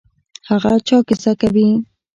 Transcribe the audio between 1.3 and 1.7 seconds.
کوي.